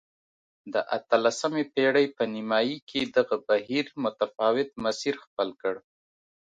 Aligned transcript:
د 0.73 0.75
اتلسمې 0.97 1.63
پېړۍ 1.73 2.07
په 2.17 2.23
نیمايي 2.33 2.77
کې 2.89 3.01
دغه 3.15 3.35
بهیر 3.47 3.85
متفاوت 4.03 4.69
مسیر 4.83 5.15
خپل 5.25 5.49
کړ. 5.61 5.75